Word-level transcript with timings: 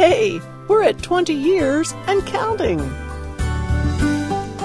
Hey, 0.00 0.40
we're 0.68 0.84
at 0.84 1.02
20 1.02 1.34
years 1.34 1.92
and 2.06 2.24
counting. 2.24 2.78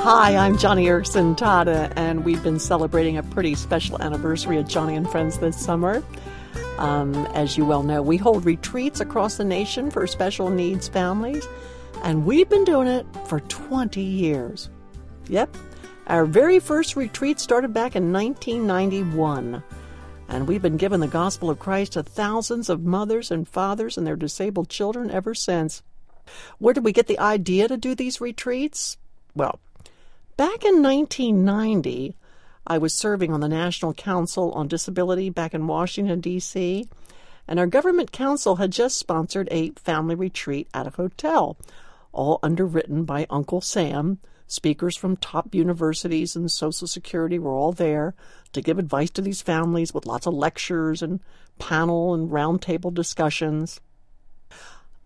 Hi, 0.04 0.38
I'm 0.38 0.58
Joni 0.58 0.84
Eareckson 0.84 1.36
Tada, 1.36 1.92
and 1.96 2.24
we've 2.24 2.44
been 2.44 2.60
celebrating 2.60 3.18
a 3.18 3.24
pretty 3.24 3.56
special 3.56 4.00
anniversary 4.00 4.60
at 4.60 4.66
Joni 4.66 4.96
and 4.96 5.10
Friends 5.10 5.40
this 5.40 5.58
summer. 5.58 6.04
Um, 6.78 7.16
as 7.34 7.58
you 7.58 7.66
well 7.66 7.82
know, 7.82 8.04
we 8.04 8.16
hold 8.16 8.46
retreats 8.46 9.00
across 9.00 9.38
the 9.38 9.44
nation 9.44 9.90
for 9.90 10.06
special 10.06 10.52
needs 10.52 10.88
families, 10.88 11.48
and 12.04 12.28
we've 12.28 12.48
been 12.48 12.64
doing 12.64 12.88
it 12.88 13.08
for 13.28 13.40
20 13.40 14.02
years. 14.02 14.70
Yep, 15.30 15.58
our 16.06 16.28
very 16.28 16.60
first 16.60 16.96
retreat 16.96 17.40
started 17.40 17.74
back 17.74 17.96
in 17.96 18.14
1991, 18.14 19.64
and 20.34 20.48
we've 20.48 20.64
been 20.64 20.78
giving 20.78 21.00
the 21.00 21.08
gospel 21.08 21.52
of 21.52 21.60
Christ 21.60 21.94
to 21.94 22.02
thousands 22.02 22.68
of 22.68 22.84
mothers 22.84 23.30
and 23.30 23.48
fathers 23.48 24.00
and 24.00 24.08
their 24.08 24.16
disabled 24.16 24.68
children 24.68 25.12
ever 25.12 25.36
since. 25.36 25.84
Where 26.58 26.74
did 26.74 26.84
we 26.84 26.92
get 26.92 27.06
the 27.06 27.20
idea 27.20 27.68
to 27.68 27.78
do 27.78 27.94
these 27.94 28.20
retreats? 28.20 28.98
Well, 29.36 29.60
back 30.36 30.66
in 30.66 30.82
1990, 30.82 32.16
I 32.66 32.78
was 32.80 32.96
serving 32.96 33.32
on 33.32 33.42
the 33.42 33.48
National 33.48 33.94
Council 33.94 34.52
on 34.54 34.68
Disability 34.68 35.30
back 35.30 35.54
in 35.54 35.68
Washington, 35.68 36.20
D.C., 36.20 36.90
and 37.48 37.60
our 37.60 37.68
government 37.68 38.12
council 38.12 38.56
had 38.56 38.72
just 38.72 38.98
sponsored 38.98 39.48
a 39.52 39.70
family 39.72 40.16
retreat 40.16 40.68
at 40.74 40.88
a 40.88 40.96
hotel, 40.96 41.58
all 42.12 42.40
underwritten 42.42 43.04
by 43.06 43.28
Uncle 43.30 43.62
Sam, 43.62 44.18
Speakers 44.48 44.96
from 44.96 45.18
top 45.18 45.56
universities 45.56 46.36
and 46.36 46.52
Social 46.52 46.88
Security 46.88 47.40
were 47.40 47.54
all 47.54 47.72
there 47.72 48.14
to 48.52 48.62
give 48.62 48.78
advice 48.78 49.10
to 49.12 49.22
these 49.22 49.42
families 49.42 49.94
with 49.94 50.06
lots 50.06 50.28
of 50.28 50.34
lectures 50.34 51.02
and 51.02 51.22
panel 51.60 52.14
and 52.14 52.30
roundtable 52.30 52.94
discussions. 52.94 53.80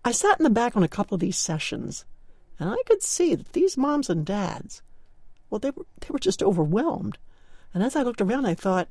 I 0.04 0.12
sat 0.12 0.40
in 0.40 0.44
the 0.44 0.50
back 0.50 0.76
on 0.76 0.84
a 0.84 0.88
couple 0.88 1.16
of 1.16 1.22
these 1.22 1.38
sessions, 1.38 2.06
and 2.60 2.70
I 2.70 2.78
could 2.86 3.04
see 3.04 3.36
that 3.36 3.54
these 3.54 3.78
moms 3.78 4.10
and 4.10 4.26
dads, 4.26 4.82
well, 5.50 5.60
they 5.60 5.72
were, 5.72 5.86
they 6.02 6.08
were 6.10 6.20
just 6.20 6.42
overwhelmed. 6.42 7.18
And 7.74 7.84
as 7.84 7.96
I 7.96 8.04
looked 8.04 8.22
around, 8.22 8.46
I 8.46 8.56
thought, 8.56 8.90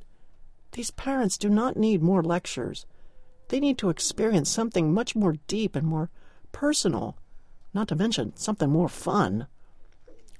these 0.71 0.91
parents 0.91 1.37
do 1.37 1.49
not 1.49 1.77
need 1.77 2.01
more 2.01 2.23
lectures. 2.23 2.85
They 3.49 3.59
need 3.59 3.77
to 3.79 3.89
experience 3.89 4.49
something 4.49 4.93
much 4.93 5.15
more 5.15 5.35
deep 5.47 5.75
and 5.75 5.87
more 5.87 6.09
personal, 6.51 7.17
not 7.73 7.87
to 7.89 7.95
mention 7.95 8.35
something 8.35 8.69
more 8.69 8.89
fun 8.89 9.47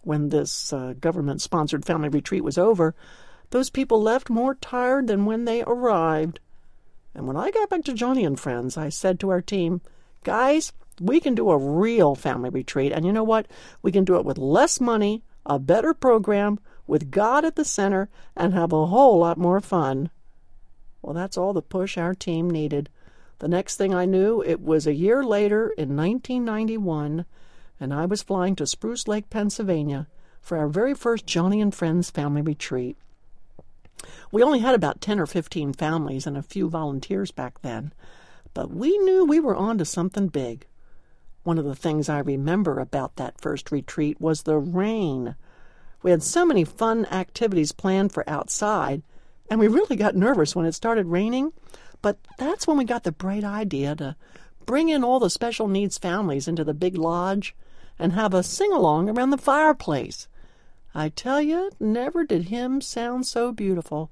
when 0.07 0.29
this 0.29 0.71
uh, 0.71 0.93
government 0.99 1.41
sponsored 1.41 1.83
family 1.83 2.07
retreat 2.07 2.43
was 2.43 2.57
over, 2.57 2.95
those 3.49 3.69
people 3.69 4.01
left 4.01 4.29
more 4.29 4.55
tired 4.55 5.07
than 5.07 5.25
when 5.25 5.43
they 5.43 5.63
arrived. 5.63 6.39
And 7.13 7.27
when 7.27 7.35
I 7.35 7.51
got 7.51 7.69
back 7.69 7.83
to 7.83 7.93
Joni 7.93 8.25
and 8.25 8.39
Friends, 8.39 8.77
I 8.77 8.89
said 8.89 9.19
to 9.19 9.29
our 9.29 9.41
team, 9.41 9.81
guys, 10.23 10.71
we 11.01 11.19
can 11.19 11.35
do 11.35 11.49
a 11.49 11.57
real 11.57 12.15
family 12.15 12.49
retreat. 12.49 12.93
And 12.93 13.05
you 13.05 13.11
know 13.11 13.23
what? 13.23 13.47
We 13.81 13.91
can 13.91 14.05
do 14.05 14.15
it 14.15 14.25
with 14.25 14.37
less 14.37 14.79
money, 14.79 15.23
a 15.45 15.59
better 15.59 15.93
program, 15.93 16.59
with 16.87 17.11
God 17.11 17.43
at 17.43 17.55
the 17.55 17.65
center, 17.65 18.09
and 18.35 18.53
have 18.53 18.71
a 18.71 18.85
whole 18.87 19.19
lot 19.19 19.37
more 19.37 19.59
fun. 19.59 20.09
Well, 21.01 21.13
that's 21.13 21.37
all 21.37 21.53
the 21.53 21.61
push 21.61 21.97
our 21.97 22.15
team 22.15 22.49
needed. 22.49 22.89
The 23.39 23.47
next 23.47 23.75
thing 23.75 23.93
I 23.93 24.05
knew, 24.05 24.41
it 24.41 24.61
was 24.61 24.87
a 24.87 24.93
year 24.93 25.23
later 25.23 25.69
in 25.77 25.95
1991 25.95 27.25
and 27.79 27.93
I 27.93 28.05
was 28.05 28.23
flying 28.23 28.55
to 28.55 28.67
Spruce 28.67 29.07
Lake, 29.07 29.29
Pennsylvania 29.29 30.07
for 30.41 30.57
our 30.57 30.67
very 30.67 30.93
first 30.93 31.25
Joni 31.25 31.61
and 31.61 31.73
Friends 31.73 32.09
family 32.09 32.41
retreat. 32.41 32.97
We 34.31 34.43
only 34.43 34.59
had 34.59 34.75
about 34.75 35.01
10 35.01 35.19
or 35.19 35.25
15 35.25 35.73
families 35.73 36.25
and 36.25 36.37
a 36.37 36.43
few 36.43 36.69
volunteers 36.69 37.31
back 37.31 37.61
then, 37.61 37.93
but 38.53 38.71
we 38.71 38.97
knew 38.99 39.25
we 39.25 39.39
were 39.39 39.55
on 39.55 39.77
to 39.77 39.85
something 39.85 40.27
big. 40.27 40.65
One 41.43 41.57
of 41.57 41.65
the 41.65 41.75
things 41.75 42.09
I 42.09 42.19
remember 42.19 42.79
about 42.79 43.15
that 43.15 43.39
first 43.39 43.71
retreat 43.71 44.19
was 44.19 44.43
the 44.43 44.57
rain. 44.57 45.35
We 46.01 46.11
had 46.11 46.23
so 46.23 46.45
many 46.45 46.63
fun 46.63 47.05
activities 47.05 47.71
planned 47.71 48.11
for 48.11 48.29
outside, 48.29 49.01
and 49.49 49.59
we 49.59 49.67
really 49.67 49.95
got 49.95 50.15
nervous 50.15 50.55
when 50.55 50.65
it 50.65 50.73
started 50.73 51.07
raining. 51.07 51.53
But 52.01 52.19
that's 52.37 52.67
when 52.67 52.77
we 52.77 52.85
got 52.85 53.03
the 53.03 53.11
bright 53.11 53.43
idea 53.43 53.95
to 53.95 54.15
bring 54.65 54.89
in 54.89 55.03
all 55.03 55.19
the 55.19 55.29
special 55.29 55.67
needs 55.67 55.97
families 55.97 56.47
into 56.47 56.63
the 56.63 56.73
big 56.73 56.97
lodge 56.97 57.55
and 57.99 58.13
have 58.13 58.33
a 58.33 58.43
sing 58.43 58.71
along 58.71 59.09
around 59.09 59.31
the 59.31 59.37
fireplace. 59.37 60.27
I 60.93 61.09
tell 61.09 61.41
you, 61.41 61.71
never 61.79 62.23
did 62.23 62.49
hymn 62.49 62.81
sound 62.81 63.25
so 63.25 63.51
beautiful 63.51 64.09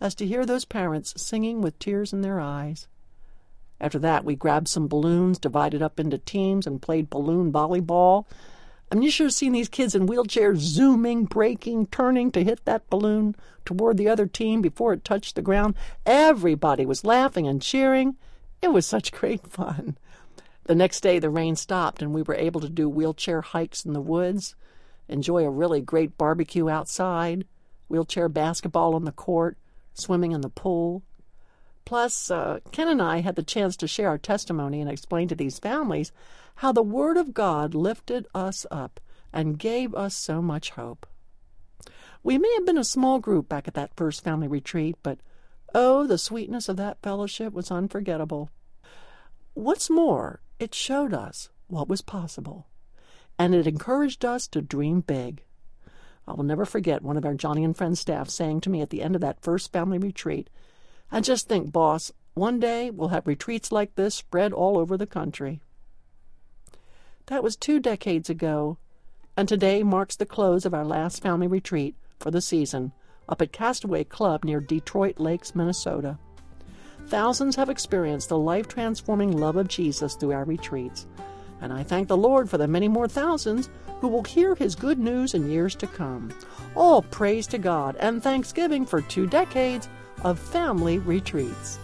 as 0.00 0.14
to 0.16 0.26
hear 0.26 0.46
those 0.46 0.64
parents 0.64 1.20
singing 1.20 1.60
with 1.60 1.78
tears 1.78 2.12
in 2.12 2.22
their 2.22 2.40
eyes. 2.40 2.86
After 3.80 3.98
that, 4.00 4.24
we 4.24 4.34
grabbed 4.34 4.68
some 4.68 4.88
balloons, 4.88 5.38
divided 5.38 5.82
up 5.82 6.00
into 6.00 6.18
teams, 6.18 6.66
and 6.66 6.82
played 6.82 7.10
balloon 7.10 7.52
volleyball. 7.52 8.26
I 8.90 8.94
mean, 8.94 9.02
you 9.02 9.10
should 9.10 9.26
have 9.26 9.34
seen 9.34 9.52
these 9.52 9.68
kids 9.68 9.94
in 9.94 10.06
wheelchairs 10.06 10.58
zooming, 10.58 11.24
braking, 11.24 11.86
turning 11.86 12.32
to 12.32 12.42
hit 12.42 12.64
that 12.64 12.88
balloon 12.90 13.36
toward 13.64 13.96
the 13.96 14.08
other 14.08 14.26
team 14.26 14.62
before 14.62 14.92
it 14.92 15.04
touched 15.04 15.34
the 15.34 15.42
ground. 15.42 15.74
Everybody 16.06 16.86
was 16.86 17.04
laughing 17.04 17.46
and 17.46 17.62
cheering. 17.62 18.16
It 18.62 18.72
was 18.72 18.86
such 18.86 19.12
great 19.12 19.46
fun. 19.46 19.96
The 20.68 20.74
next 20.74 21.00
day, 21.00 21.18
the 21.18 21.30
rain 21.30 21.56
stopped, 21.56 22.02
and 22.02 22.12
we 22.12 22.20
were 22.20 22.34
able 22.34 22.60
to 22.60 22.68
do 22.68 22.90
wheelchair 22.90 23.40
hikes 23.40 23.86
in 23.86 23.94
the 23.94 24.02
woods, 24.02 24.54
enjoy 25.08 25.44
a 25.44 25.50
really 25.50 25.80
great 25.80 26.18
barbecue 26.18 26.68
outside, 26.68 27.46
wheelchair 27.88 28.28
basketball 28.28 28.94
on 28.94 29.06
the 29.06 29.12
court, 29.12 29.56
swimming 29.94 30.32
in 30.32 30.42
the 30.42 30.50
pool. 30.50 31.02
Plus, 31.86 32.30
uh, 32.30 32.60
Ken 32.70 32.86
and 32.86 33.00
I 33.00 33.20
had 33.20 33.34
the 33.34 33.42
chance 33.42 33.78
to 33.78 33.88
share 33.88 34.10
our 34.10 34.18
testimony 34.18 34.82
and 34.82 34.90
explain 34.90 35.26
to 35.28 35.34
these 35.34 35.58
families 35.58 36.12
how 36.56 36.70
the 36.70 36.82
Word 36.82 37.16
of 37.16 37.32
God 37.32 37.74
lifted 37.74 38.26
us 38.34 38.66
up 38.70 39.00
and 39.32 39.58
gave 39.58 39.94
us 39.94 40.14
so 40.14 40.42
much 40.42 40.72
hope. 40.72 41.06
We 42.22 42.36
may 42.36 42.52
have 42.56 42.66
been 42.66 42.76
a 42.76 42.84
small 42.84 43.20
group 43.20 43.48
back 43.48 43.68
at 43.68 43.74
that 43.74 43.96
first 43.96 44.22
family 44.22 44.48
retreat, 44.48 44.96
but 45.02 45.18
oh, 45.74 46.06
the 46.06 46.18
sweetness 46.18 46.68
of 46.68 46.76
that 46.76 47.00
fellowship 47.00 47.54
was 47.54 47.70
unforgettable. 47.70 48.50
What's 49.54 49.88
more, 49.88 50.42
it 50.58 50.74
showed 50.74 51.14
us 51.14 51.50
what 51.68 51.88
was 51.88 52.02
possible, 52.02 52.66
and 53.38 53.54
it 53.54 53.66
encouraged 53.66 54.24
us 54.24 54.48
to 54.48 54.62
dream 54.62 55.00
big. 55.00 55.44
I 56.26 56.32
will 56.32 56.44
never 56.44 56.64
forget 56.64 57.02
one 57.02 57.16
of 57.16 57.24
our 57.24 57.34
Joni 57.34 57.64
and 57.64 57.76
Friends 57.76 58.00
staff 58.00 58.28
saying 58.28 58.60
to 58.62 58.70
me 58.70 58.80
at 58.80 58.90
the 58.90 59.02
end 59.02 59.14
of 59.14 59.20
that 59.22 59.40
first 59.40 59.72
family 59.72 59.98
retreat, 59.98 60.50
I 61.10 61.20
just 61.20 61.48
think, 61.48 61.72
boss, 61.72 62.12
one 62.34 62.60
day 62.60 62.90
we'll 62.90 63.08
have 63.08 63.26
retreats 63.26 63.72
like 63.72 63.94
this 63.94 64.14
spread 64.14 64.52
all 64.52 64.76
over 64.76 64.96
the 64.96 65.06
country. 65.06 65.60
That 67.26 67.42
was 67.42 67.56
two 67.56 67.80
decades 67.80 68.28
ago, 68.28 68.78
and 69.36 69.48
today 69.48 69.82
marks 69.82 70.16
the 70.16 70.26
close 70.26 70.66
of 70.66 70.74
our 70.74 70.84
last 70.84 71.22
family 71.22 71.46
retreat 71.46 71.94
for 72.18 72.30
the 72.30 72.40
season 72.40 72.92
up 73.28 73.42
at 73.42 73.52
Castaway 73.52 74.04
Club 74.04 74.44
near 74.44 74.60
Detroit 74.60 75.18
Lakes, 75.18 75.54
Minnesota. 75.54 76.18
Thousands 77.08 77.56
have 77.56 77.70
experienced 77.70 78.28
the 78.28 78.36
life 78.36 78.68
transforming 78.68 79.34
love 79.34 79.56
of 79.56 79.66
Jesus 79.66 80.14
through 80.14 80.32
our 80.32 80.44
retreats, 80.44 81.06
and 81.62 81.72
I 81.72 81.82
thank 81.82 82.06
the 82.06 82.16
Lord 82.18 82.50
for 82.50 82.58
the 82.58 82.68
many 82.68 82.86
more 82.86 83.08
thousands 83.08 83.70
who 84.02 84.08
will 84.08 84.24
hear 84.24 84.54
his 84.54 84.74
good 84.74 84.98
news 84.98 85.32
in 85.32 85.50
years 85.50 85.74
to 85.76 85.86
come. 85.86 86.30
All 86.74 87.00
praise 87.00 87.46
to 87.46 87.56
God 87.56 87.96
and 87.98 88.22
thanksgiving 88.22 88.84
for 88.84 89.00
two 89.00 89.26
decades 89.26 89.88
of 90.22 90.38
family 90.38 90.98
retreats. 90.98 91.78